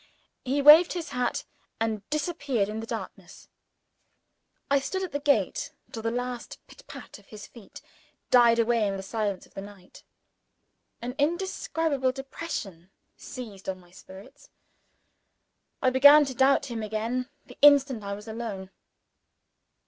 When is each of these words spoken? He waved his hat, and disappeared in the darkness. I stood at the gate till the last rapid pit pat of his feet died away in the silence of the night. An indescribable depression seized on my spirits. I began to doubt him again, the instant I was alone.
He 0.43 0.63
waved 0.63 0.93
his 0.93 1.09
hat, 1.09 1.43
and 1.79 2.01
disappeared 2.09 2.69
in 2.69 2.79
the 2.79 2.87
darkness. 2.87 3.49
I 4.67 4.79
stood 4.79 5.03
at 5.03 5.11
the 5.11 5.19
gate 5.19 5.73
till 5.91 6.01
the 6.01 6.09
last 6.09 6.57
rapid 6.65 6.77
pit 6.79 6.87
pat 6.87 7.19
of 7.19 7.27
his 7.27 7.45
feet 7.45 7.83
died 8.31 8.57
away 8.57 8.87
in 8.87 8.97
the 8.97 9.03
silence 9.03 9.45
of 9.45 9.53
the 9.53 9.61
night. 9.61 10.03
An 11.03 11.13
indescribable 11.19 12.11
depression 12.13 12.89
seized 13.15 13.69
on 13.69 13.79
my 13.79 13.91
spirits. 13.91 14.49
I 15.83 15.91
began 15.91 16.25
to 16.25 16.33
doubt 16.33 16.65
him 16.71 16.81
again, 16.81 17.29
the 17.45 17.59
instant 17.61 18.03
I 18.03 18.15
was 18.15 18.27
alone. 18.27 18.71